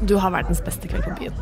[0.00, 1.40] Du har verdens beste kveld på byen.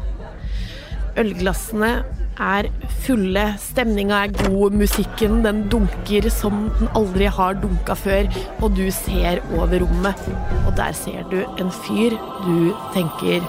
[1.17, 1.91] Ølglassene
[2.37, 2.69] er
[3.07, 8.29] fulle, stemninga er god, musikken den dunker som den aldri har dunka før,
[8.61, 10.27] og du ser over rommet,
[10.67, 13.45] og der ser du en fyr du tenker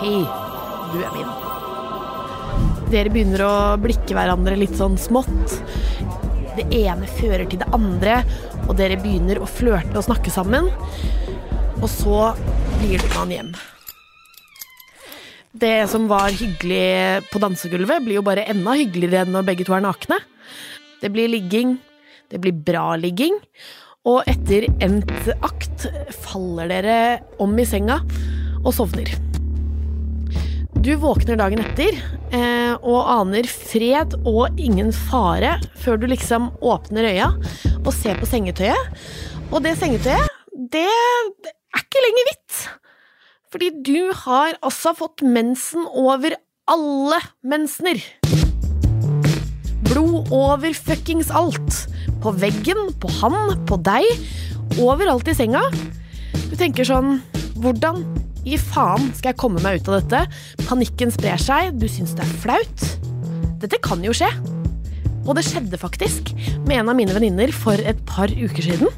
[0.00, 0.22] Hei,
[0.94, 1.32] du er min.
[2.90, 5.58] Dere begynner å blikke hverandre litt sånn smått.
[6.56, 8.22] Det ene fører til det andre,
[8.66, 10.70] og dere begynner å flørte og snakke sammen.
[11.80, 12.30] Og så
[12.80, 13.52] blir det med han hjem.
[15.50, 19.82] Det som var hyggelig på dansegulvet, blir jo bare enda hyggeligere når begge to er
[19.82, 20.20] nakne.
[21.02, 21.74] Det blir ligging,
[22.30, 23.34] det blir bra ligging,
[24.06, 25.10] og etter endt
[25.42, 25.88] akt
[26.22, 27.00] faller dere
[27.42, 27.98] om i senga
[28.62, 29.10] og sovner.
[30.80, 37.10] Du våkner dagen etter eh, og aner fred og ingen fare før du liksom åpner
[37.10, 37.32] øya
[37.82, 39.02] og ser på sengetøyet.
[39.50, 40.30] Og det sengetøyet,
[40.70, 42.62] det er ikke lenger hvitt.
[43.50, 46.36] Fordi du har altså fått mensen over
[46.70, 47.98] alle mensener.
[49.88, 51.80] Blod over fuckings alt.
[52.22, 54.06] På veggen, på han, på deg.
[54.78, 55.64] Overalt i senga.
[56.46, 57.18] Du tenker sånn
[57.60, 58.04] Hvordan
[58.48, 60.22] i faen skal jeg komme meg ut av dette?
[60.64, 62.86] Panikken sprer seg, du syns det er flaut.
[63.60, 64.30] Dette kan jo skje.
[65.26, 66.30] Og det skjedde faktisk
[66.64, 68.88] med en av mine venninner for et par uker siden.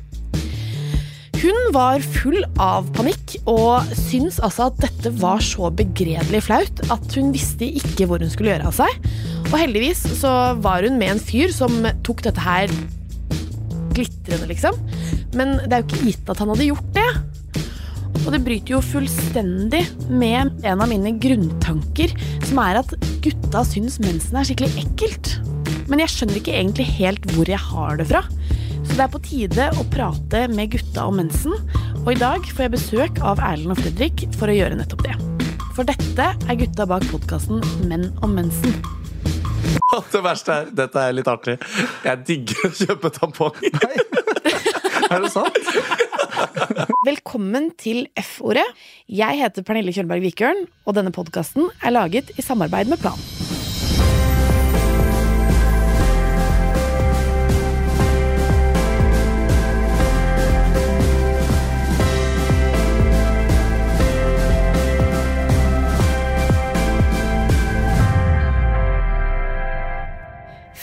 [1.42, 7.16] Hun var full av panikk og syntes altså at dette var så begredelig flaut at
[7.18, 9.08] hun visste ikke hvor hun skulle gjøre av seg.
[9.48, 10.30] Og heldigvis så
[10.62, 11.74] var hun med en fyr som
[12.06, 12.70] tok dette her
[13.92, 14.78] glitrende, liksom.
[15.34, 17.08] Men det er jo ikke gitt at han hadde gjort det.
[18.22, 19.82] Og det bryter jo fullstendig
[20.14, 22.14] med en av mine grunntanker,
[22.46, 25.34] som er at gutta syns mensen er skikkelig ekkelt.
[25.90, 28.22] Men jeg skjønner ikke egentlig helt hvor jeg har det fra.
[28.82, 31.54] Så det er på tide å prate med gutta om mensen,
[32.02, 35.14] og i dag får jeg besøk av Erlend og Fredrik for å gjøre nettopp det.
[35.76, 38.74] For dette er gutta bak podkasten Menn om mensen.
[40.12, 41.58] Det verste er, dette er litt artig,
[42.04, 43.76] jeg digger å kjøpe tamponger.
[45.12, 45.58] Er det sant?
[47.04, 48.64] Velkommen til F-ordet.
[49.10, 53.20] Jeg heter Pernille Kjølberg Vikørn, og denne podkasten er laget i samarbeid med Plan.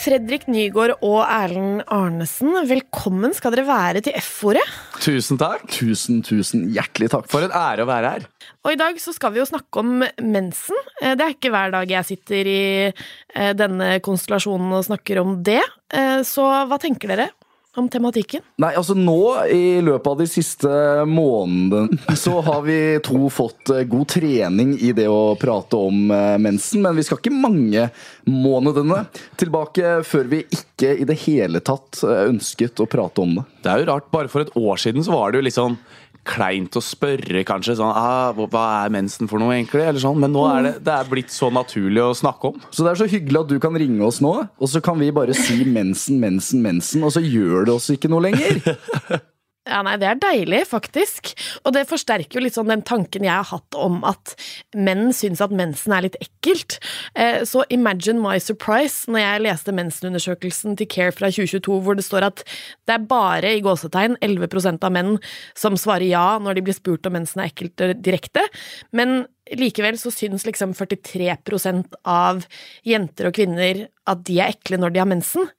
[0.10, 4.64] Fredrik Nygaard og Erlend Arnesen, velkommen skal dere være til F-ordet.
[5.04, 5.68] Tusen takk.
[5.70, 7.28] Tusen, tusen hjertelig takk.
[7.30, 8.26] For en ære å være her.
[8.66, 10.80] Og i dag så skal vi jo snakke om mensen.
[10.98, 15.38] Eh, Det er ikke hver dag jeg sitter i eh, denne konstellasjonen og snakker om
[15.46, 15.62] det.
[15.94, 17.30] Eh, Så hva tenker dere
[17.78, 18.42] om tematikken?
[18.62, 20.70] Nei, altså nå i løpet av de siste
[21.06, 26.38] månedene så har vi to fått eh, god trening i det å prate om eh,
[26.42, 27.90] mensen, men vi skal ikke mange
[28.30, 29.04] månedene
[29.40, 33.46] tilbake før vi ikke i det hele tatt eh, ønsket å prate om det.
[33.64, 35.78] Det er jo rart, bare for et år siden så var det jo litt sånn
[36.26, 37.76] kleint å spørre, kanskje.
[37.80, 39.82] Sånn, ah, hva- er mensen for noe, egentlig?
[39.88, 40.20] Eller sånn.
[40.20, 42.62] Men nå er det, det er blitt så naturlig å snakke om.
[42.72, 45.10] Så det er så hyggelig at du kan ringe oss nå, og så kan vi
[45.12, 48.62] bare si mensen, mensen, mensen, og så gjør det oss ikke noe lenger.
[49.68, 51.34] Ja, nei, det er deilig, faktisk.
[51.68, 54.32] Og det forsterker jo litt sånn den tanken jeg har hatt om at
[54.74, 56.78] menn syns at mensen er litt ekkelt.
[57.14, 62.08] Eh, Så imagine my surprise når jeg leste mensenundersøkelsen til Care fra 2022, hvor det
[62.08, 62.44] står at
[62.88, 65.20] det er bare i gåsetegn 11% av menn
[65.54, 68.48] som svarer ja når de blir spurt om mensen er ekkelt eh, direkte.
[68.96, 72.46] Men likevel så syns liksom 43% av
[72.88, 75.50] jenter og kvinner at de er ekle når de har mensen.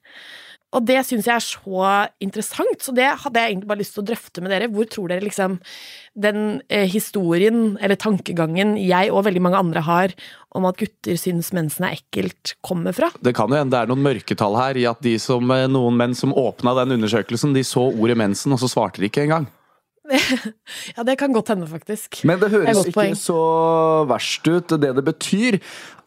[0.70, 1.86] Og det syns jeg er så
[2.22, 4.68] interessant, så det hadde jeg egentlig bare lyst til å drøfte med dere.
[4.70, 5.58] Hvor tror dere liksom
[6.14, 10.14] den eh, historien, eller tankegangen, jeg og veldig mange andre har
[10.54, 13.10] om at gutter syns mensen er ekkelt, kommer fra?
[13.18, 15.98] Det kan jo hende det er noen mørketall her i at de som, eh, noen
[15.98, 19.50] menn som åpna den undersøkelsen, de så ordet mensen, og så svarte de ikke engang.
[20.96, 22.22] Ja, det kan godt hende, faktisk.
[22.28, 23.16] Men det høres det ikke poeng.
[23.18, 23.40] så
[24.10, 24.74] verst ut.
[24.80, 25.58] Det det betyr,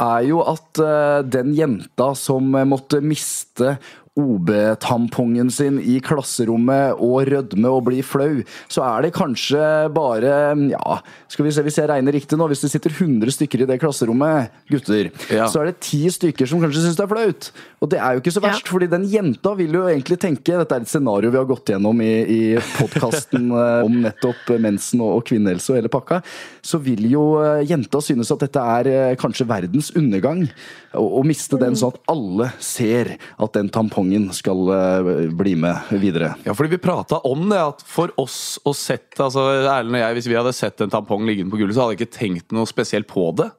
[0.03, 3.77] er jo at eh, den jenta som eh, måtte miste
[4.19, 9.61] OB-tampongen sin i klasserommet og rødme og bli flau, så er det kanskje
[9.95, 10.33] bare
[10.69, 10.99] Ja,
[11.31, 12.45] skal vi se hvis jeg regner riktig nå.
[12.51, 15.47] Hvis det sitter 100 stykker i det klasserommet, gutter, Ja.
[15.49, 17.51] så er det 10 stykker som kanskje syns det er flaut.
[17.81, 18.71] Og det er jo ikke så verst, Ja.
[18.71, 21.99] fordi den jenta vil jo egentlig tenke Dette er et scenario vi har gått gjennom
[22.01, 22.41] i, i
[22.77, 23.49] podkasten
[23.87, 26.21] om nettopp mensen og, og kvinnehelse og hele pakka.
[26.61, 30.45] Så vil jo eh, jenta synes at dette er eh, kanskje verdens undergang.
[30.93, 35.93] Å å miste den sånn at alle ser at den tampongen skal eh, bli med
[36.01, 36.33] videre.
[36.45, 40.17] Ja, fordi vi prata om det, at for oss å sette altså Erlend og jeg,
[40.17, 42.69] Hvis vi hadde sett en tampong liggende på gulvet, så hadde jeg ikke tenkt noe
[42.69, 43.49] spesielt på det.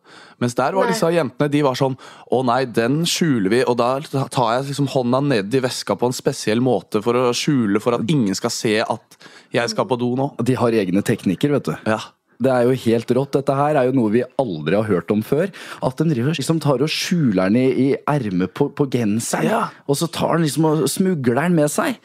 [0.43, 1.95] Mens der var disse jentene de var sånn
[2.35, 3.63] Å nei, den skjuler vi.
[3.71, 7.31] Og da tar jeg liksom hånda ned i veska på en spesiell måte for å
[7.37, 9.19] skjule, for at ingen skal se at
[9.55, 10.33] jeg skal på do nå.
[10.43, 11.75] De har egne teknikker, vet du.
[11.87, 12.01] Ja.
[12.44, 13.35] Det er jo helt rått.
[13.38, 15.52] Dette her er jo noe vi aldri har hørt om før.
[15.85, 19.50] At den driver, liksom tar og skjuler den i, i ermet på, på genseren.
[19.50, 19.62] Ja.
[19.88, 22.00] Og så tar den liksom og smugler den med seg.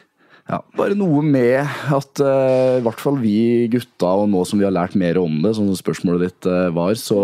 [0.50, 1.62] Ja, Bare noe med
[1.94, 5.36] at uh, i hvert fall vi gutta, og nå som vi har lært mer om
[5.44, 7.20] det, som spørsmålet ditt uh, var, så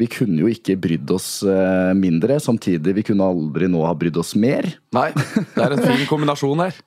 [0.00, 2.38] vi kunne jo ikke brydd oss eh, mindre.
[2.40, 4.66] Samtidig, vi kunne aldri nå ha brydd oss mer.
[4.96, 5.10] Nei,
[5.54, 6.80] det er en fin kombinasjon her.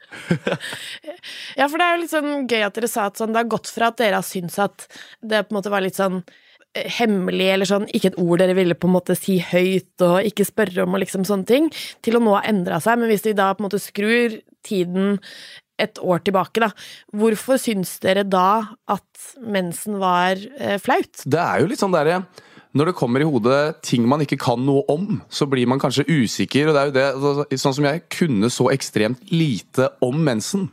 [1.53, 3.51] Ja, for det er jo litt sånn gøy at dere sa at sånn, det har
[3.51, 4.85] gått fra at dere har syntes at
[5.21, 8.55] det på en måte var litt sånn eh, hemmelig, eller sånn, ikke et ord dere
[8.57, 11.69] ville på en måte si høyt og ikke spørre om og liksom sånne ting,
[12.03, 12.99] til å nå ha endra seg.
[12.99, 15.19] Men hvis vi da på en måte skrur tiden
[15.81, 16.73] et år tilbake, da,
[17.15, 21.23] hvorfor syns dere da at mensen var eh, flaut?
[21.23, 22.23] Det er jo litt sånn derre
[22.73, 26.07] når det kommer i hodet ting man ikke kan noe om, så blir man kanskje
[26.09, 26.71] usikker.
[26.71, 30.69] og det er jo det, altså, Sånn som jeg kunne så ekstremt lite om mensen.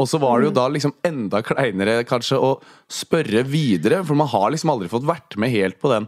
[0.00, 2.54] Og så var det jo da liksom enda kleinere kanskje å
[2.88, 6.06] spørre videre, for man har liksom aldri fått vært med helt på den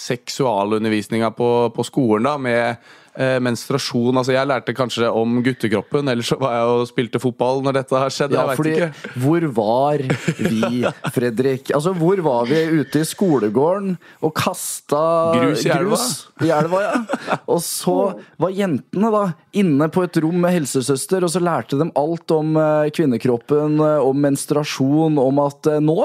[0.00, 4.16] seksualundervisninga på, på skolen da, med menstruasjon.
[4.16, 7.98] Altså Jeg lærte kanskje om guttekroppen, ellers så var jeg og spilte fotball når dette
[7.98, 8.36] har skjedd.
[8.36, 9.14] Ja, jeg fordi ikke.
[9.24, 10.04] hvor var
[10.38, 10.84] vi,
[11.16, 11.72] Fredrik?
[11.76, 15.02] Altså, hvor var vi ute i skolegården og kasta
[15.36, 15.98] Grus i elva?
[16.46, 17.38] i elva, ja.
[17.50, 17.96] Og så
[18.40, 19.24] var jentene da
[19.58, 24.06] inne på et rom med helsesøster, og så lærte de alt om eh, kvinnekroppen, eh,
[24.06, 25.96] om menstruasjon, om at eh, nå,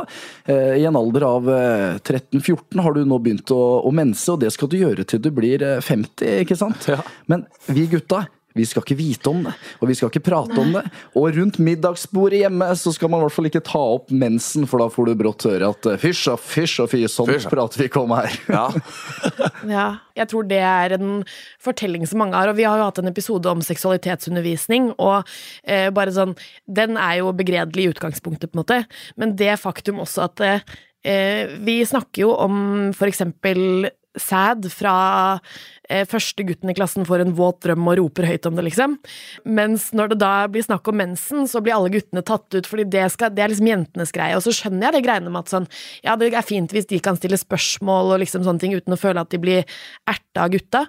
[0.50, 4.42] eh, i en alder av eh, 13-14, har du nå begynt å, å mense, og
[4.44, 6.90] det skal du gjøre til du blir eh, 50, ikke sant?
[6.92, 6.95] Ja.
[7.32, 8.26] Men vi gutta
[8.56, 9.52] vi skal ikke vite om det,
[9.84, 10.86] og vi skal ikke prate om det.
[11.20, 14.80] Og rundt middagsbordet hjemme så skal man i hvert fall ikke ta opp mensen, for
[14.80, 17.82] da får du brått høre at eh, fysj og fysj og fy, sånn Fysj, prater
[17.82, 18.40] vi ikke om her.
[18.48, 18.70] Ja.
[19.76, 21.26] Ja, jeg tror det er en
[21.64, 25.28] fortelling som mange har, og vi har jo hatt en episode om seksualitetsundervisning, og
[25.64, 28.80] eh, bare sånn Den er jo begredelig i utgangspunktet, på en måte,
[29.20, 32.58] men det faktum også at eh, vi snakker jo om
[32.96, 33.90] for eksempel
[34.22, 34.96] sæd fra
[35.90, 38.98] eh, første gutten i klassen får en våt drøm og roper høyt om det, liksom.
[39.46, 42.88] Mens når det da blir snakk om mensen, så blir alle guttene tatt ut, fordi
[42.96, 44.38] det, skal, det er liksom jentenes greie.
[44.38, 45.70] Og så skjønner jeg det greiene med at sånn,
[46.06, 49.00] ja, det er fint hvis de kan stille spørsmål og liksom sånne ting uten å
[49.00, 49.78] føle at de blir
[50.10, 50.86] erta av gutta,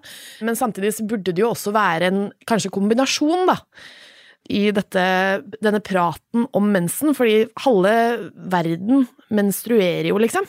[0.47, 3.61] men samtidig så burde det jo også være en kanskje kombinasjon, da.
[4.53, 5.05] I dette,
[5.63, 7.95] denne praten om mensen, fordi halve
[8.53, 10.47] verden menstruerer jo, liksom.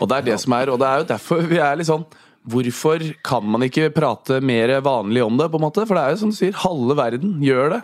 [0.00, 2.06] Og det er det som er, og det er jo derfor vi er litt sånn
[2.48, 5.50] Hvorfor kan man ikke prate mer vanlig om det?
[5.52, 5.82] på en måte?
[5.84, 7.80] For det er jo som du sier, halve verden gjør det.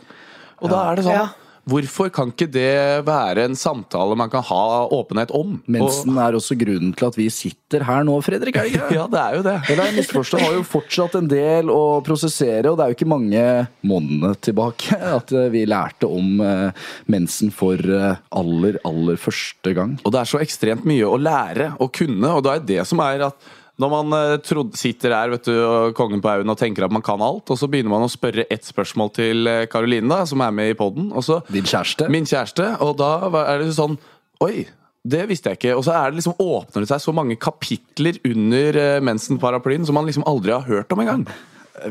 [0.65, 1.27] Og da er det sånn Ja.
[1.65, 5.57] Hvorfor kan ikke det være en samtale man kan ha åpenhet om?
[5.65, 8.57] Mensen er også grunnen til at vi sitter her nå, Fredrik.
[8.57, 8.91] er det ikke?
[8.99, 9.57] Ja, det er jo det.
[9.73, 10.45] Eller jeg misforstår.
[10.45, 13.45] Har jo fortsatt en del å prosessere, og det er jo ikke mange
[13.87, 19.97] månedene tilbake at eh, vi lærte om eh, mensen for eh, aller, aller første gang.
[20.05, 23.01] Og det er så ekstremt mye å lære og kunne, og det er det som
[23.05, 26.61] er at når man eh, trodde, sitter der vet du, og kongen på haugen og
[26.61, 30.11] tenker at man kan alt, og så begynner man å spørre ett spørsmål til Karoline,
[30.11, 31.11] da, som er med i poden,
[31.51, 32.09] Din kjæreste.
[32.13, 33.13] Min kjæreste, og da
[33.47, 33.99] er det sånn
[34.43, 34.67] Oi,
[35.05, 35.75] det visste jeg ikke.
[35.77, 39.99] Og så er det liksom åpner det seg så mange kapitler under eh, mensen-paraplyen som
[39.99, 41.27] man liksom aldri har hørt om engang.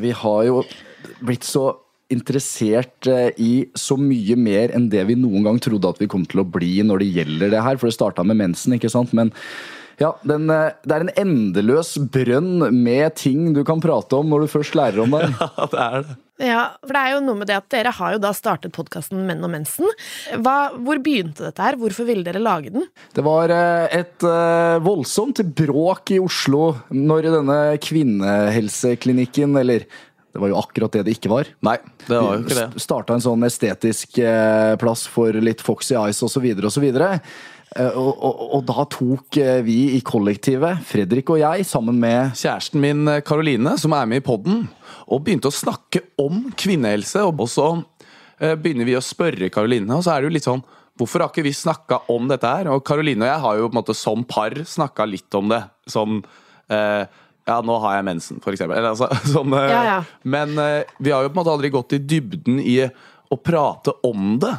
[0.01, 0.63] Vi har jo
[1.21, 1.69] blitt så
[2.13, 6.25] interessert eh, i så mye mer enn det vi noen gang trodde at vi kom
[6.29, 7.77] til å bli når det gjelder det her.
[7.77, 9.13] For det starta med mensen, ikke sant.
[9.13, 9.29] Men
[10.01, 14.45] ja, den, eh, det er en endeløs brønn med ting du kan prate om når
[14.45, 15.29] du først lærer om det.
[15.43, 16.19] Ja, det er det.
[16.43, 19.21] Ja, for det er jo noe med det at dere har jo da startet podkasten
[19.27, 19.85] Menn og mensen.
[20.41, 21.77] Hva, hvor begynte dette her?
[21.79, 22.87] Hvorfor ville dere lage den?
[23.13, 30.49] Det var eh, et eh, voldsomt bråk i Oslo når denne kvinnehelseklinikken, eller det var
[30.49, 31.51] jo akkurat det det ikke var.
[31.65, 32.67] Nei, det var jo ikke det.
[32.81, 34.17] Starta en sånn estetisk
[34.81, 36.47] plass for litt Foxy Eyes osv.
[36.65, 36.87] osv.
[37.73, 42.35] Eh, og, og, og da tok eh, vi i kollektivet, Fredrik og jeg, sammen med
[42.37, 44.67] Kjæresten min Karoline, som er med i poden,
[45.07, 47.23] og begynte å snakke om kvinnehelse.
[47.25, 47.67] Og så
[48.39, 51.31] eh, begynner vi å spørre Karoline, og så er det jo litt sånn Hvorfor har
[51.31, 52.67] ikke vi snakka om dette her?
[52.69, 55.63] Og Karoline og jeg har jo på en måte som par snakka litt om det.
[55.89, 56.19] Sånn
[56.69, 57.09] eh,
[57.49, 58.77] Ja, nå har jeg mensen, for eksempel.
[58.77, 59.95] Eller, altså, sånn, eh, Ja, ja.
[60.21, 63.95] Men eh, vi har jo på en måte aldri gått i dybden i å prate
[64.05, 64.53] om det.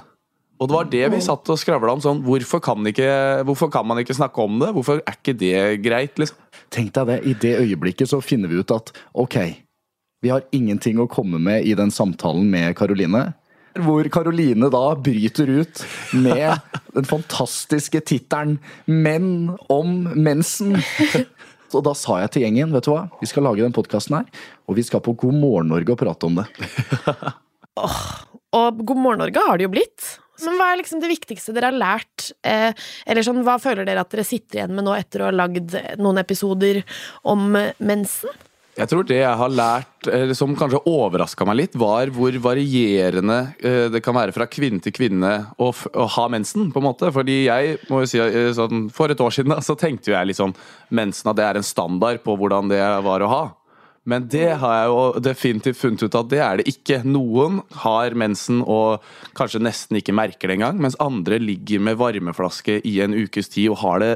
[0.63, 2.03] Og det var det vi satt og skravla om.
[2.03, 3.11] sånn, hvorfor kan, ikke,
[3.47, 4.71] hvorfor kan man ikke snakke om det?
[4.77, 6.19] Hvorfor er ikke det greit?
[6.21, 6.39] liksom?
[6.75, 9.39] Tenk deg det, i det øyeblikket så finner vi ut at ok,
[10.25, 13.35] Vi har ingenting å komme med i den samtalen med Karoline.
[13.77, 15.83] Hvor Karoline da bryter ut
[16.17, 16.63] med
[16.95, 18.57] den fantastiske tittelen
[18.89, 20.81] 'Menn om mensen'.
[21.75, 24.27] Og da sa jeg til gjengen vet du hva, vi skal lage den podkasten her,
[24.65, 26.47] og vi skal på God morgen Norge og prate om det.
[28.55, 30.24] Og God morgen Norge har det jo blitt.
[30.43, 32.31] Men hva er liksom det viktigste dere har lært?
[32.43, 32.73] Eh,
[33.07, 35.77] eller sånn, hva føler dere at dere sitter igjen med nå etter å ha lagd
[36.01, 36.83] noen episoder
[37.31, 38.35] om eh, mensen?
[38.75, 43.85] Jeg tror det jeg har lært, som kanskje overraska meg litt, var hvor varierende eh,
[43.93, 45.31] det kan være fra kvinne til kvinne
[45.63, 46.73] å, å ha mensen.
[46.75, 47.13] på en måte.
[47.15, 50.33] Fordi jeg må jo si eh, sånn, For et år siden da, så tenkte jeg
[50.33, 50.57] liksom
[50.91, 53.45] mensen at det er en standard på hvordan det var å ha.
[54.05, 57.01] Men det har jeg jo definitivt funnet ut at det er det ikke.
[57.09, 59.05] Noen har mensen og
[59.37, 63.73] kanskje nesten ikke merker det engang, mens andre ligger med varmeflaske i en ukes tid
[63.73, 64.15] og har det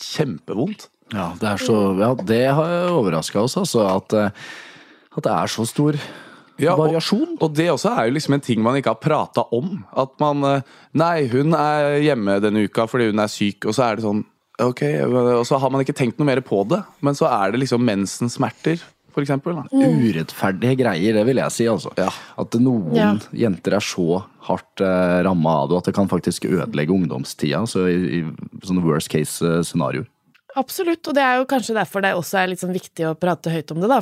[0.00, 0.90] kjempevondt.
[1.10, 3.86] Ja, det, er så, ja, det har overraska oss, altså.
[3.96, 4.50] At, eh,
[5.16, 5.98] at det er så stor
[6.60, 7.38] Ja, variasjon.
[7.40, 9.80] Og det også er jo liksom en ting man ikke har prata om.
[9.96, 10.68] At man eh,
[11.00, 14.22] Nei, hun er hjemme denne uka fordi hun er syk, og så er det sånn
[14.60, 16.82] Ok, og så har man ikke tenkt noe mer på det.
[17.00, 18.82] Men så er det liksom mensensmerter,
[19.14, 19.56] for eksempel.
[19.58, 19.64] Da.
[19.70, 21.66] Urettferdige greier, det vil jeg si.
[21.70, 21.92] altså.
[21.98, 22.08] Ja.
[22.38, 23.10] At noen Ja.
[23.32, 27.62] jenter er så hardt eh, ramma av det, at det kan faktisk ødelegge ungdomstida.
[27.68, 28.24] Så i, i
[28.66, 30.06] sånne worst case eh, scenarioer.
[30.58, 33.52] Absolutt, og det er jo kanskje derfor det også er litt sånn viktig å prate
[33.54, 34.00] høyt om det, da.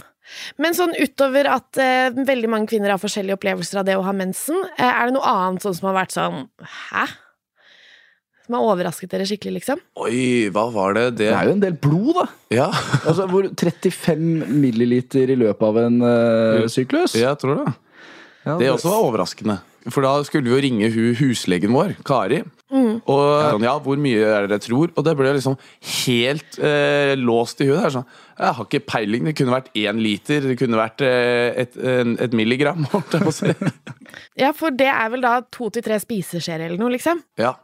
[0.56, 4.14] Men sånn utover at eh, veldig mange kvinner har forskjellige opplevelser av det å ha
[4.16, 6.46] mensen, eh, er det noe annet sånn som har vært sånn
[6.88, 7.04] Hæ?
[8.48, 9.80] Som har overrasket dere skikkelig, liksom?
[10.00, 11.06] Oi, hva var det?
[11.18, 12.26] Det Det er jo en del blod, da!
[12.56, 12.68] Ja,
[13.08, 17.12] Altså, hvor 35 milliliter i løpet av en eh, syklus.
[17.20, 17.74] jeg tror det.
[18.48, 19.58] Ja, Det også var overraskende.
[19.92, 22.40] For da skulle vi jo ringe hu huslegen vår, Kari.
[22.68, 24.90] Og sånn, ja, hvor mye er det dere tror?
[24.96, 25.54] Og det ble liksom
[26.04, 27.78] helt eh, låst i huet.
[27.80, 29.28] Det er Sånn, jeg har ikke peiling.
[29.30, 30.44] Det kunne vært én liter.
[30.44, 32.84] Det kunne vært eh, et, en, et milligram.
[32.92, 33.54] Holdt jeg på å si.
[34.40, 37.22] Ja, for det er vel da to til tre spiseskjeer eller noe, liksom?
[37.40, 37.54] Ja.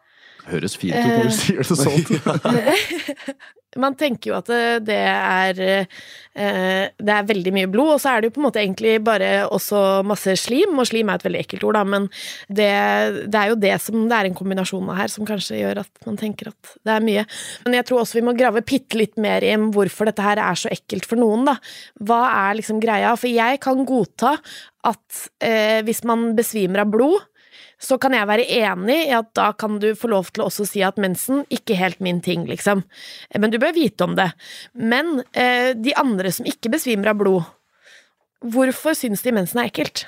[0.51, 3.15] Høres fint ut når du sier det sånn.
[3.81, 8.13] Man tenker jo at det, det er eh, Det er veldig mye blod, og så
[8.13, 11.27] er det jo på en måte egentlig bare også masse slim, og slim er et
[11.27, 12.09] veldig ekkelt ord, da, men
[12.49, 12.71] det,
[13.31, 16.09] det er jo det som det er en kombinasjon av her som kanskje gjør at
[16.09, 17.27] man tenker at det er mye.
[17.67, 20.59] Men jeg tror også vi må grave bitte litt mer i hvorfor dette her er
[20.59, 21.59] så ekkelt for noen, da.
[22.05, 23.15] Hva er liksom greia?
[23.19, 24.37] For jeg kan godta
[24.85, 27.23] at eh, hvis man besvimer av blod,
[27.85, 30.67] så kan jeg være enig i at da kan du få lov til å også
[30.69, 32.83] si at mensen ikke helt min ting, liksom.
[33.37, 34.31] Men du bør vite om det.
[34.73, 37.45] Men eh, de andre som ikke besvimer av blod,
[38.45, 40.07] hvorfor syns de mensen er ekkelt?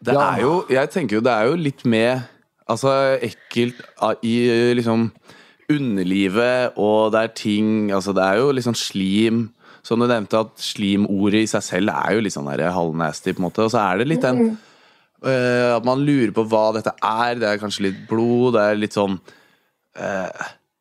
[0.00, 2.22] Det er jo Jeg tenker jo det er jo litt med
[2.70, 2.88] Altså
[3.20, 3.82] ekkelt
[4.24, 4.34] i
[4.72, 5.10] liksom
[5.68, 9.42] underlivet, og det er ting Altså det er jo liksom slim.
[9.84, 13.40] Som du nevnte, at slimordet i seg selv er jo litt sånn der halvnasty, på
[13.40, 13.64] en måte.
[13.64, 14.58] Og så er det litt den
[15.24, 17.34] eh, At man lurer på hva dette er.
[17.40, 19.18] Det er kanskje litt blod, det er litt sånn
[20.00, 20.28] uh,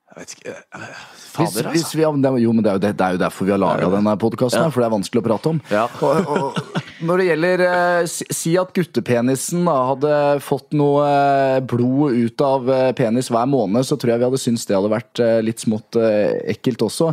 [0.09, 1.97] Jeg vet ikke eh, Hvis, Fader, hvis altså.
[1.97, 3.61] vi, det, er- jo, men det er jo, det, det er jo derfor vi har
[3.61, 4.69] laga denne podkasten, Ja.
[4.73, 5.59] for det er vanskelig å prate om.
[5.71, 5.85] Ja.
[6.01, 10.11] Og, og, når det gjelder eh, si, at guttepenisen hadde
[10.43, 14.41] fått noe eh, blod ut av eh, penis hver måned, så tror jeg vi hadde
[14.41, 17.11] syntes det hadde vært litt smått ekkelt også.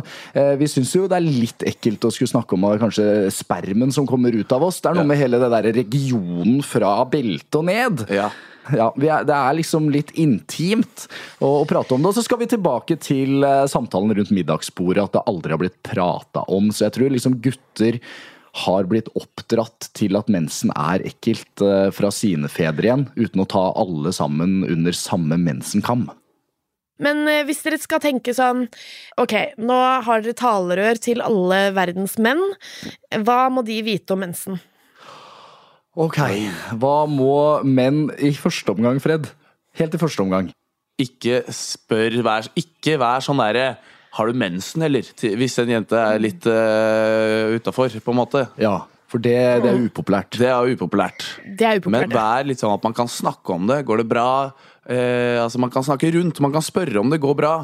[0.59, 4.35] Vi syns jo det er litt ekkelt å skulle snakke om kanskje spermen som kommer
[4.35, 4.79] ut av oss.
[4.81, 8.05] Det er noe med hele det der regionen fra beltet og ned.
[8.13, 8.29] Ja.
[8.67, 11.05] Ja, er, Det er liksom litt intimt
[11.39, 12.11] å, å prate om det.
[12.11, 16.43] Og så skal vi tilbake til samtalen rundt middagsbordet, at det aldri har blitt prata
[16.51, 16.67] om.
[16.75, 18.01] Så jeg tror liksom gutter
[18.65, 23.49] har blitt oppdratt til at mensen er ekkelt eh, fra sine fedre igjen, uten å
[23.49, 26.07] ta alle sammen under samme mensenkam.
[27.03, 28.65] Men eh, hvis dere skal tenke sånn
[29.21, 32.41] Ok, nå har dere talerør til alle verdens menn.
[33.25, 34.57] Hva må de vite om mensen?
[35.97, 36.19] Ok,
[36.77, 39.29] Hva må menn i første omgang, Fred?
[39.77, 40.51] Helt i første omgang.
[41.01, 43.77] Ikke spør vær, Ikke vær sånn derre
[44.17, 45.07] Har du mensen, eller?
[45.37, 48.47] Hvis en jente er litt uh, utafor, på en måte.
[48.61, 50.35] Ja, for det, det er upopulært.
[50.35, 51.23] Det er upopulært.
[51.45, 52.09] Det er upopulært.
[52.09, 53.79] Men vær litt sånn at man kan snakke om det.
[53.87, 54.29] Går det bra?
[54.83, 57.55] Eh, altså Man kan snakke rundt, man kan spørre om det går bra.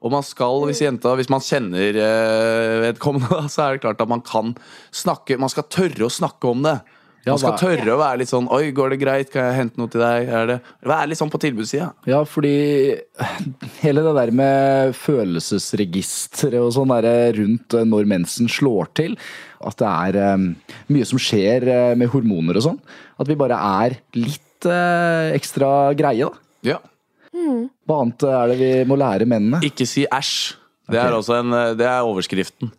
[0.00, 4.12] Og man skal, hvis jenta, hvis man kjenner eh, vedkommende, så er det klart at
[4.12, 4.54] man kan
[4.94, 6.78] snakke Man skal tørre å snakke om det.
[7.26, 9.30] Ja, Man skal tørre å være litt sånn Oi, går det greit?
[9.32, 10.28] Kan jeg hente noe til deg?
[10.30, 10.56] Er det
[10.86, 11.88] Vær litt sånn på tilbudssida.
[12.06, 12.52] Ja, fordi
[13.82, 19.16] hele det der med følelsesregisteret og sånn der rundt eh, når mensen slår til,
[19.66, 20.46] at det er um,
[20.94, 22.78] mye som skjer eh, med hormoner og sånn,
[23.18, 26.44] at vi bare er litt uh, ekstra greie, da.
[26.66, 26.78] Ja.
[27.86, 29.60] Hva annet er det vi må lære mennene?
[29.66, 30.54] Ikke si æsj.
[30.90, 31.18] Det er Ok.
[31.24, 32.70] også en eh, Det er overskriften.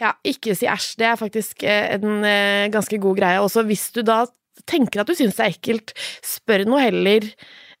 [0.00, 0.94] Ja, ikke si æsj.
[1.00, 3.42] Det er faktisk eh, en eh, ganske god greie.
[3.42, 4.24] Også hvis du da
[4.70, 7.26] tenker at du syns det er ekkelt, spør nå heller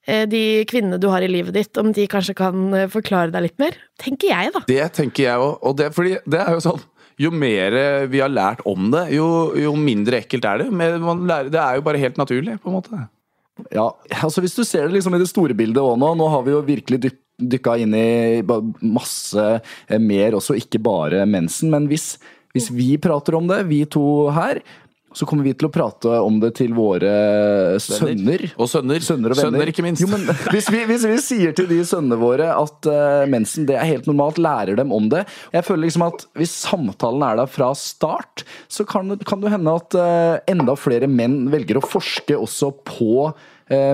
[0.06, 3.60] eh, de kvinnene du har i livet ditt, om de kanskje kan forklare deg litt
[3.62, 3.78] mer.
[4.02, 4.64] Tenker jeg, da.
[4.70, 5.56] Det tenker jeg òg.
[5.62, 5.92] Og det,
[6.26, 6.90] det er jo sånn
[7.22, 7.74] Jo mer
[8.10, 10.70] vi har lært om det, jo, jo mindre ekkelt er det.
[10.74, 10.98] Men
[11.30, 13.04] lærer, det er jo bare helt naturlig, på en måte.
[13.70, 13.86] Ja,
[14.20, 16.54] altså Hvis du ser det liksom i det store bildet òg nå, nå har vi
[16.54, 17.18] jo virkelig dyk,
[17.54, 18.42] dykka inn i
[18.82, 21.70] masse eh, mer også, ikke bare mensen.
[21.72, 22.14] Men hvis,
[22.54, 24.62] hvis vi prater om det, vi to her,
[25.14, 27.12] så kommer vi til å prate om det til våre
[27.82, 28.46] sønner.
[28.58, 29.04] Og sønner.
[29.04, 29.38] Sønner og.
[29.38, 30.02] Sønner, ikke minst.
[30.02, 33.78] Jo, men hvis vi, hvis vi sier til de sønnene våre at uh, mensen det
[33.78, 35.22] er helt normalt, lærer dem om det
[35.54, 39.76] Jeg føler liksom at Hvis samtalen er der fra start, så kan, kan det hende
[39.78, 43.30] at uh, enda flere menn velger å forske også på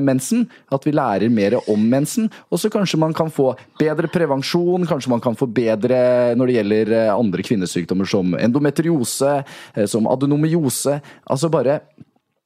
[0.03, 0.47] mensen.
[0.73, 2.29] At vi lærer mer om mensen.
[2.50, 6.57] Og så kanskje man kan få bedre prevensjon, kanskje man kan få bedre når det
[6.59, 9.41] gjelder eh, andre kvinnesykdommer som endometriose,
[9.75, 11.00] eh, som adenomyose.
[11.31, 11.81] Altså bare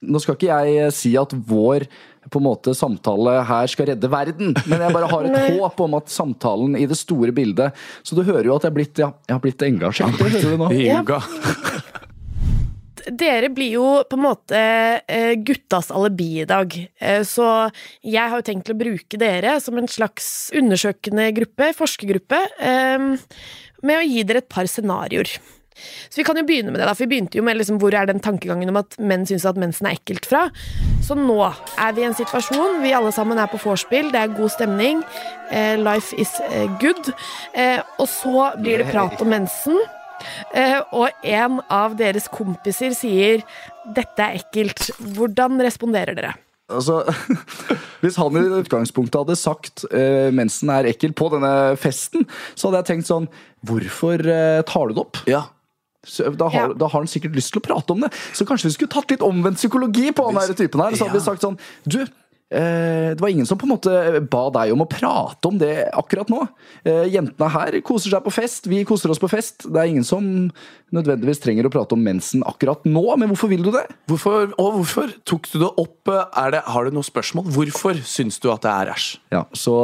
[0.05, 1.87] nå skal ikke jeg eh, si at vår
[2.33, 5.99] på en måte samtale her skal redde verden, men jeg bare har et håp om
[5.99, 9.11] at samtalen i det store bildet Så du hører jo at jeg er blitt, ja,
[9.29, 10.17] jeg har blitt engasjert.
[10.21, 10.71] Det hører du nå.
[10.85, 11.21] Yoga.
[13.05, 14.61] Dere blir jo på en måte
[15.05, 16.73] eh, guttas alibi i dag,
[17.05, 17.47] Eh, så
[18.05, 23.11] jeg har jo tenkt å bruke dere som en slags undersøkende gruppe, forskergruppe, eh,
[23.85, 25.29] med å gi dere et par scenarioer.
[26.09, 27.95] Så vi kan jo begynne med det, da, for vi begynte jo med liksom, hvor
[27.99, 30.45] er den tankegangen om at menn syns at mensen er ekkelt fra.
[31.05, 34.37] Så nå er vi i en situasjon, vi alle sammen er på vorspiel, det er
[34.39, 35.03] god stemning,
[35.51, 36.31] eh, life is
[36.81, 37.11] good,
[37.59, 39.83] eh, og så blir det prat om mensen.
[40.55, 43.45] Eh, og en av deres kompiser sier
[43.85, 44.91] 'dette er ekkelt'.
[45.17, 46.35] Hvordan responderer dere?
[46.73, 47.03] Altså,
[48.03, 52.25] hvis han i utgangspunktet hadde sagt uh, mensen er ekkel på denne festen,
[52.57, 53.29] så hadde jeg tenkt sånn
[53.69, 55.21] Hvorfor uh, tar du det opp?
[55.29, 55.43] Ja.
[56.05, 56.73] Så Da har, Ja.
[56.73, 58.11] da har han sikkert lyst til å prate om det.
[58.37, 60.97] Så kanskje vi skulle tatt litt omvendt psykologi på han typen her.
[60.97, 62.05] Så hadde vi sagt sånn Du,
[62.55, 66.31] det var ingen som på en måte ba deg om å prate om det akkurat
[66.31, 66.45] nå.
[66.87, 69.67] Eh, jentene her koser seg på fest, vi koser oss på fest.
[69.67, 70.27] Det er ingen som
[70.95, 73.85] nødvendigvis trenger å prate om mensen akkurat nå, men hvorfor vil du det?
[74.11, 76.13] Hvorfor, og hvorfor tok du det opp?
[76.15, 77.49] Er det, har du noe spørsmål?
[77.57, 79.09] Hvorfor syns du at det er æsj?
[79.35, 79.75] Ja, Så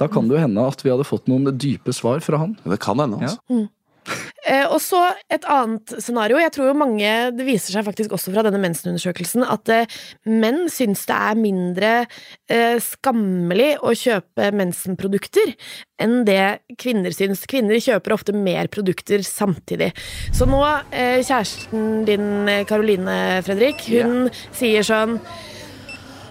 [0.00, 2.58] da kan det jo hende at vi hadde fått noen dype svar fra han.
[2.64, 3.22] Det kan hende.
[3.22, 3.40] altså.
[3.48, 3.64] Eh,
[4.68, 5.00] og så
[5.32, 6.38] et annet scenario.
[6.40, 10.66] Jeg tror jo mange, Det viser seg faktisk også fra denne mensenundersøkelsen at eh, menn
[10.72, 11.92] syns det er mindre
[12.50, 15.54] eh, skammelig å kjøpe mensenprodukter
[16.02, 17.44] enn det kvinner syns.
[17.50, 19.92] Kvinner kjøper ofte mer produkter samtidig.
[20.34, 20.60] Så nå,
[20.92, 25.18] eh, kjæresten din eh, Caroline Fredrik, hun sier sånn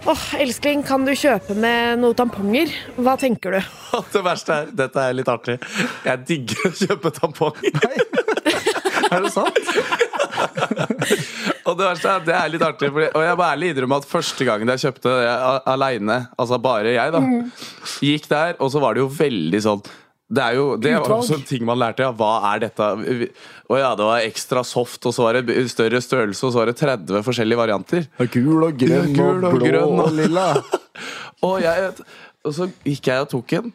[0.05, 2.71] Åh, elskling, kan du kjøpe med noen tamponger?
[2.99, 3.59] Hva tenker du?
[4.13, 5.55] Det verste er, dette er litt artig,
[6.03, 7.71] jeg digger å kjøpe tamponger.
[9.13, 9.59] Er det sant?
[11.63, 14.07] Og det verste er, det er litt artig, fordi, og jeg må ærlig innrømme at
[14.09, 15.33] første gangen jeg kjøpte det
[15.71, 17.21] aleine, altså bare jeg, da,
[18.03, 19.83] gikk der, og så var det jo veldig sånn
[20.33, 22.05] det er jo det er også en ting man lærte.
[22.05, 22.11] Ja.
[22.17, 22.87] Hva er dette?
[23.69, 26.71] Og ja, det var ekstra soft, og så var det større størrelse, og så var
[26.71, 28.09] det 30 forskjellige varianter.
[28.33, 30.47] Gul og grønn Ja, og og blå grønn og og- lilla.
[31.43, 31.89] Og, jeg,
[32.47, 33.65] og så gikk jeg og tok en.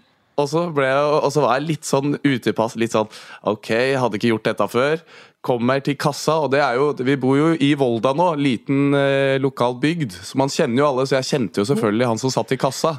[0.41, 2.79] Og så, jeg, og så var jeg litt sånn utilpass.
[2.81, 3.11] Litt sånn
[3.51, 5.03] OK, jeg hadde ikke gjort dette før.
[5.45, 9.37] Kommer til kassa, og det er jo Vi bor jo i Volda nå, liten eh,
[9.43, 10.17] lokal bygd.
[10.31, 12.95] Så man kjenner jo alle, så jeg kjente jo selvfølgelig han som satt i kassa.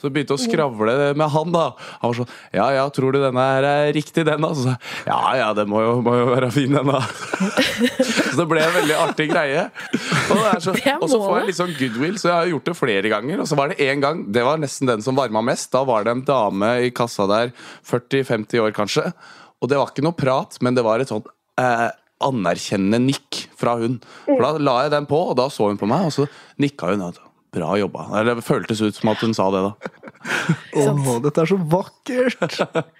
[0.00, 1.64] Så begynte jeg å skravle med han, da.
[2.02, 4.50] Han var sånn Ja ja, tror du denne her er riktig, den, da?
[4.52, 7.00] Så sa jeg ja ja, den må jo, må jo være fin, den, da.
[8.32, 9.66] så det ble en veldig artig greie.
[9.94, 12.76] Og, det så, og så får jeg litt sånn goodwill, så jeg har gjort det
[12.78, 13.44] flere ganger.
[13.44, 15.70] Og så var det én gang, det var nesten den som varma mest.
[15.74, 17.54] Da var det en dame i kassa der,
[17.88, 19.08] 40-50 år kanskje.
[19.62, 21.28] Og det var ikke noe prat, men det var et sånt
[21.60, 21.88] eh,
[22.24, 24.00] anerkjennende nikk fra hun.
[24.26, 26.28] For da la jeg den på, og da så hun på meg, og så
[26.60, 27.08] nikka hun.
[27.08, 28.08] og Bra jobba.
[28.18, 29.92] Eller Det føltes ut som at hun sa det, da.
[30.80, 32.60] Å, Åh, dette er så vakkert!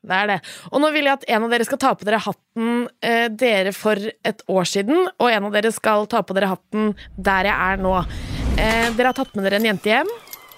[0.00, 0.38] Det er det.
[0.72, 3.74] Og nå vil jeg at en av dere skal ta på dere hatten eh, dere
[3.76, 7.52] for et år siden, og en av dere skal ta på dere hatten der jeg
[7.52, 7.92] er nå.
[8.56, 10.08] Eh, dere har tatt med dere en jente hjem.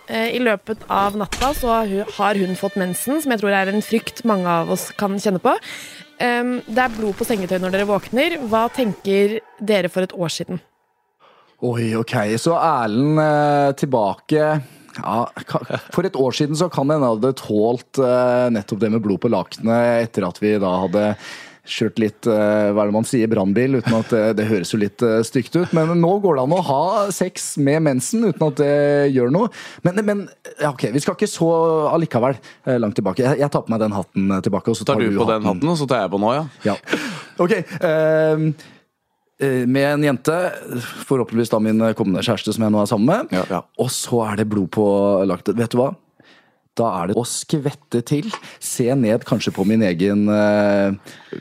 [0.06, 3.58] Eh, I løpet av natta så har hun, har hun fått mensen, som jeg tror
[3.58, 5.56] er en frykt mange av oss kan kjenne på.
[6.22, 8.38] Eh, det er blod på sengetøy når dere våkner.
[8.46, 10.62] Hva tenker dere for et år siden?
[11.62, 14.46] Oi, ok, så Erlend eh, tilbake
[14.96, 15.18] ja,
[15.94, 19.30] For et år siden så kan hende hadde tålt eh, nettopp det med blod på
[19.30, 21.04] lakenet etter at vi da hadde
[21.62, 24.80] kjørt litt eh, hva er det man sier, brannbil, uten at det, det høres jo
[24.82, 25.70] litt eh, stygt ut.
[25.78, 26.82] Men nå går det an å ha
[27.14, 28.74] sex med mensen uten at det
[29.14, 29.52] gjør noe.
[29.86, 31.52] Men, men ja, ok, vi skal ikke så
[31.92, 33.22] allikevel eh, langt tilbake.
[33.22, 34.74] Jeg, jeg tar på meg den hatten eh, tilbake.
[34.74, 36.46] Og så tar, Tar du på den hatten, og så tar jeg på nå, ja?
[36.66, 36.78] Ja.
[37.46, 37.54] Ok.
[39.42, 40.38] Eh, med en jente,
[41.08, 43.34] forhåpentligvis da min kommende kjæreste som jeg nå er sammen med.
[43.34, 43.60] Ja, ja.
[43.82, 44.86] Og så er det blod på
[45.28, 45.58] laktet.
[45.58, 45.92] Vet du hva?
[46.78, 48.30] Da er det å skvette til.
[48.62, 50.94] Se ned kanskje på min egen eh,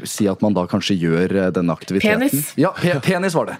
[0.03, 2.25] Si at man da kanskje gjør eh, denne aktiviteten.
[2.27, 2.51] Penis?
[2.59, 3.57] Ja, pe penis var det.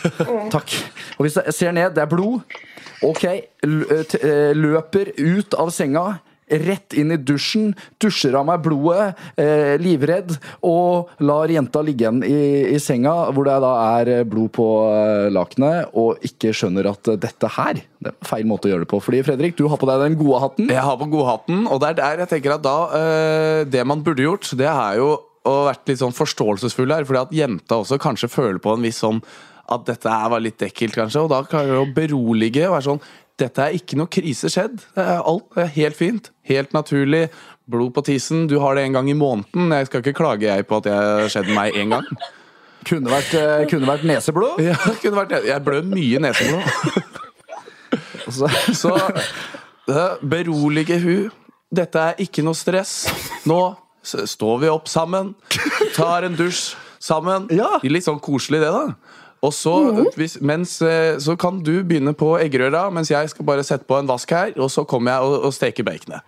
[0.54, 0.76] Takk.
[1.18, 2.56] Og hvis jeg ser ned, det er blod.
[3.04, 6.06] Ok, eh, løper ut av senga.
[6.50, 7.70] Rett inn i dusjen,
[8.02, 10.34] dusjer av meg blodet, eh, livredd,
[10.66, 14.66] og lar jenta ligge igjen i, i senga, hvor det da er eh, blod på
[14.90, 18.86] eh, lakenet, og ikke skjønner at eh, dette her det er feil måte å gjøre
[18.86, 19.00] det på.
[19.04, 20.70] Fordi Fredrik, du har på deg den gode hatten.
[20.72, 24.00] Jeg har på godhatten, og det er der jeg tenker at da eh, Det man
[24.04, 25.10] burde gjort, det er jo
[25.48, 27.06] å vært litt sånn forståelsesfull her.
[27.08, 29.20] Fordi at jenta også kanskje føler på en viss sånn
[29.70, 31.24] at dette her var litt ekkelt, kanskje.
[31.24, 33.04] Og da klarer du å berolige og være sånn
[33.40, 34.82] Dette er ikke noe krise skjedd.
[34.96, 36.28] Det er alt det er helt fint.
[36.50, 37.28] Helt naturlig.
[37.70, 38.46] Blod på tissen.
[38.50, 39.72] Du har det en gang i måneden.
[39.72, 42.06] Jeg skal ikke klage jeg på at det har skjedd meg én gang.
[42.88, 44.56] Kunne vært, eh, kunne vært neseblod.
[44.64, 44.72] Ja,
[45.02, 47.18] kunne vært, jeg blød mye neseblod.
[48.80, 51.28] Så eh, berolige hun.
[51.70, 53.04] Dette er ikke noe stress.
[53.46, 53.60] Nå
[54.02, 55.34] står vi opp sammen,
[55.94, 57.46] tar en dusj sammen.
[57.54, 57.76] Ja.
[57.84, 59.09] Litt sånn koselig, det, da.
[59.40, 59.72] Og så,
[60.16, 63.96] hvis, mens, eh, så kan du begynne på eggerøra, mens jeg skal bare sette på
[63.96, 64.52] en vask her.
[64.60, 66.20] Og så kommer jeg og, og steker baconet.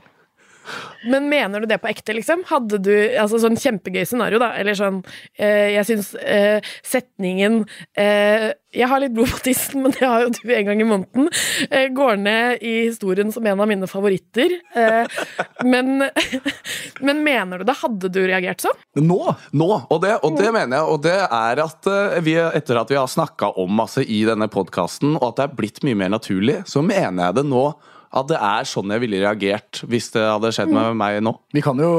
[1.11, 2.45] Men mener du det på ekte, liksom?
[2.49, 4.53] Hadde du altså sånn kjempegøy scenario, da?
[4.59, 5.01] Eller sånn
[5.35, 7.63] eh, Jeg syns eh, setningen
[7.99, 10.89] eh, Jeg har litt blod på tissen, men det har jo du en gang i
[10.89, 11.29] måneden.
[11.69, 14.55] Eh, går ned i historien som en av mine favoritter.
[14.77, 15.19] Eh,
[15.67, 16.07] men,
[17.07, 17.79] men mener du det?
[17.83, 18.79] Hadde du reagert sånn?
[19.03, 19.21] nå!
[19.53, 22.91] Nå, og det, og det mener jeg, og det er at eh, vi, etter at
[22.93, 26.13] vi har snakka om masse i denne podkasten, og at det er blitt mye mer
[26.15, 27.67] naturlig, så mener jeg det nå
[28.13, 31.33] at det er sånn jeg ville reagert hvis det hadde skjedd med meg nå.
[31.57, 31.93] Vi kan jo,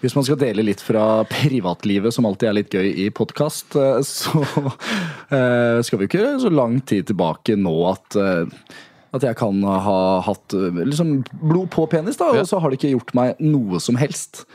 [0.00, 3.76] hvis man skal dele litt fra privatlivet, som alltid er litt gøy i podkast,
[4.08, 4.44] så
[5.36, 8.64] eh, skal vi ikke så lang tid tilbake nå at eh,
[9.12, 12.78] at jeg kan ha hatt eh, liksom, blod på penis, da, og så har det
[12.80, 14.46] ikke gjort meg noe som helst.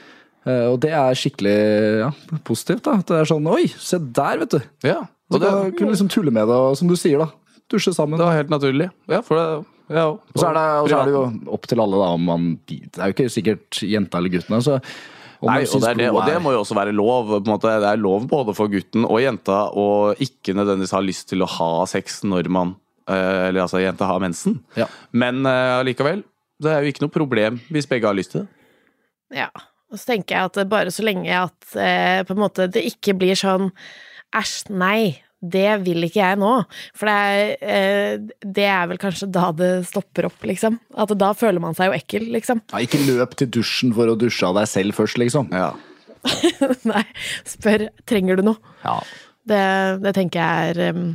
[0.48, 1.58] Eh, Og det er skikkelig
[2.02, 2.10] ja,
[2.48, 2.86] positivt.
[2.88, 4.60] da, At det er sånn Oi, se der, vet du!
[4.88, 7.30] Ja, Så det, kan du liksom tulle med det, og som du sier, da.
[7.72, 8.20] Dusje sammen.
[8.20, 8.90] det var helt naturlig.
[9.12, 11.80] Ja, for det, ja, Og så er, det, og så er det jo opp til
[11.80, 14.58] alle da om man Det er jo ikke sikkert jenta eller gutten.
[14.58, 14.82] Altså,
[15.38, 17.30] Nei, og det, er det, og det må jo også være lov.
[17.30, 17.72] På en måte.
[17.84, 19.88] Det er lov både for gutten og jenta å
[20.24, 22.74] ikke nødvendigvis ha lyst til å ha sex når man
[23.06, 24.60] eh, Eller altså jenta har mensen.
[24.80, 24.90] Ja.
[25.14, 26.26] Men eh, allikevel,
[26.64, 28.50] det er jo ikke noe problem hvis begge har lyst til det.
[29.44, 29.52] Ja.
[29.88, 33.16] Og så tenker jeg at bare så lenge at eh, på en måte det ikke
[33.20, 33.70] blir sånn
[34.36, 35.22] Æsj, nei.
[35.38, 36.54] Det vil ikke jeg nå.
[36.98, 40.80] For det er, eh, det er vel kanskje da det stopper opp, liksom.
[40.98, 42.64] At da føler man seg jo ekkel, liksom.
[42.74, 45.54] Ja, ikke løp til dusjen for å dusje av deg selv først, liksom.
[45.54, 45.72] Ja.
[46.92, 47.06] Nei,
[47.46, 48.76] spør trenger du noe.
[48.84, 48.98] Ja.
[49.48, 49.64] Det,
[50.04, 51.14] det tenker jeg er, um,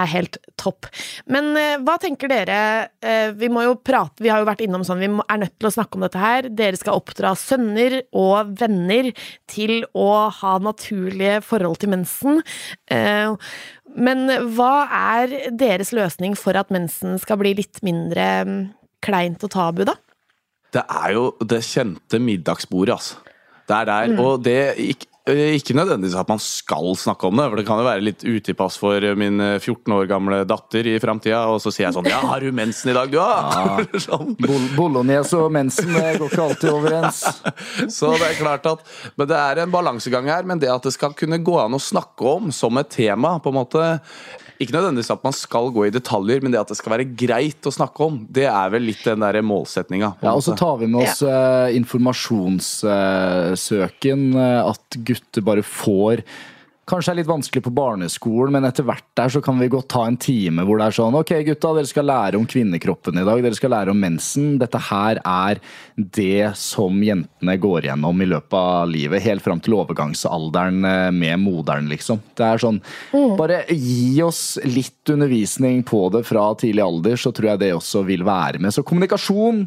[0.00, 0.88] er helt topp.
[1.30, 2.58] Men eh, hva tenker dere
[3.04, 5.70] eh, Vi må jo prate, vi har jo vært innom sånn, vi er nødt til
[5.70, 6.50] å snakke om dette her.
[6.50, 9.10] Dere skal oppdra sønner og venner
[9.50, 12.42] til å ha naturlige forhold til mensen.
[12.90, 13.34] Eh,
[13.94, 14.26] men
[14.56, 18.58] hva er deres løsning for at mensen skal bli litt mindre mm,
[19.04, 19.94] kleint og tabu, da?
[20.74, 23.20] Det er jo det kjente middagsbordet, altså.
[23.64, 24.58] Det er der, og det
[25.24, 28.24] ikke, ikke nødvendigvis at man skal snakke om det, for det kan jo være litt
[28.28, 32.10] utilpass for min eh, 14 år gamle datter i framtida, og så sier jeg sånn
[32.10, 33.80] Ja, har du mensen i dag, du, da?
[34.06, 34.34] sånn.
[34.76, 37.22] Bolognese og mensen går ikke alltid overens.
[37.96, 38.84] Så det er klart at
[39.18, 41.80] Men det er en balansegang her, men det at det skal kunne gå an å
[41.80, 43.84] snakke om som et tema, på en måte
[44.62, 47.66] ikke nødvendigvis at man skal gå i detaljer, men det at det skal være greit
[47.66, 50.10] å snakke om, det er vel litt den der målsetninga.
[50.22, 51.68] Ja, og så tar vi med oss ja.
[51.74, 54.20] informasjonssøken.
[54.38, 56.16] eh, at gutter bare får
[56.84, 60.02] Kanskje er litt vanskelig på barneskolen, men etter hvert der så kan vi godt ta
[60.04, 63.40] en time hvor det er sånn Ok, gutta, dere skal lære om kvinnekroppen i dag.
[63.44, 64.58] Dere skal lære om mensen.
[64.60, 65.62] Dette her er
[65.96, 69.24] det som jentene går gjennom i løpet av livet.
[69.24, 72.20] Helt fram til overgangsalderen eh, med moderen, liksom.
[72.36, 72.82] Det er sånn
[73.38, 78.04] Bare gi oss litt undervisning på det fra tidlig alder, så tror jeg det også
[78.04, 78.74] vil være med.
[78.74, 79.64] Så kommunikasjon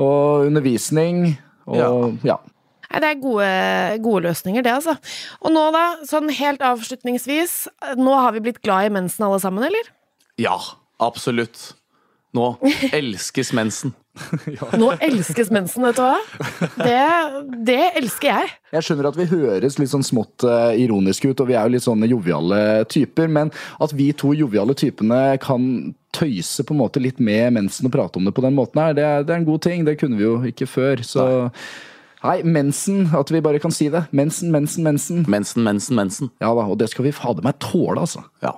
[0.00, 1.32] og undervisning
[1.70, 2.38] og ja.
[2.90, 3.48] Nei, det er gode,
[4.02, 4.96] gode løsninger, det, altså.
[5.44, 7.56] Og nå, da, sånn helt avslutningsvis.
[8.00, 9.92] Nå har vi blitt glad i mensen alle sammen, eller?
[10.40, 10.56] Ja,
[10.98, 11.70] absolutt.
[12.34, 12.52] Nå
[12.94, 13.94] elskes mensen.
[14.80, 16.18] Nå elskes mensen, vet du hva?
[16.78, 18.52] Det, det elsker jeg.
[18.74, 21.74] Jeg skjønner at vi høres litt sånn smått eh, ironiske ut, og vi er jo
[21.74, 23.50] litt sånne joviale typer, men
[23.82, 25.66] at vi to joviale typene kan
[26.14, 28.98] tøyse på en måte litt med mensen og prate om det på den måten her,
[28.98, 29.86] det er, det er en god ting.
[29.86, 31.06] Det kunne vi jo ikke før.
[31.06, 31.46] Så Nei,
[32.44, 33.08] mensen.
[33.16, 34.04] At vi bare kan si det.
[34.10, 35.24] Mensen, mensen, mensen.
[35.28, 36.30] Mensen, mensen, mensen.
[36.40, 38.24] Ja da, og det skal vi fader meg tåle, altså.
[38.42, 38.56] Ja.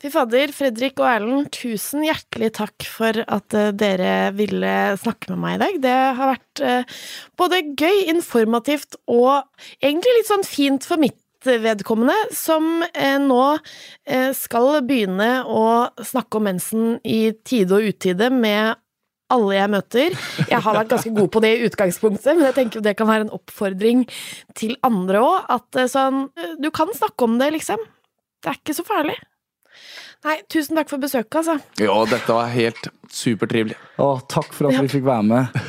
[0.00, 5.42] Fy fader, Fredrik og Erlend, tusen hjertelig takk for at eh, dere ville snakke med
[5.42, 5.80] meg i dag.
[5.82, 7.00] Det har vært eh,
[7.36, 9.42] både gøy, informativt og
[9.82, 13.44] egentlig litt sånn fint for mitt vedkommende, som eh, nå
[14.06, 18.80] eh, skal begynne å snakke om mensen i tide og utide med
[19.30, 20.18] alle jeg møter.
[20.50, 23.28] Jeg har vært ganske god på det i utgangspunktet, men jeg tenker det kan være
[23.28, 24.04] en oppfordring
[24.58, 25.48] til andre òg.
[25.56, 27.82] At eh, sånn eh, Du kan snakke om det, liksom.
[28.40, 29.16] Det er ikke så farlig.
[30.20, 31.54] Nei, tusen takk for besøket, altså.
[31.80, 33.78] Ja, dette var helt supertrivelig.
[33.96, 34.82] Å, takk for at Ja.
[34.84, 35.62] vi fikk være med.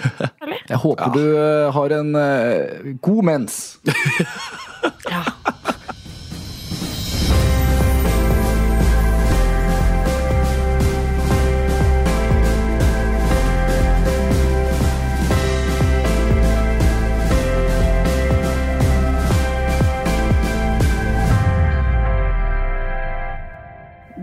[0.68, 3.62] Jeg håper du eh, har en uh, god mens.
[5.08, 5.24] Ja.